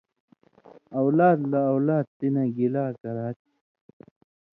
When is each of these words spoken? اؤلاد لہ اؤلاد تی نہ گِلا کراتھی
اؤلاد 0.99 1.39
لہ 1.51 1.59
اؤلاد 1.71 2.05
تی 2.17 2.27
نہ 2.33 2.43
گِلا 2.55 2.85
کراتھی 2.99 3.53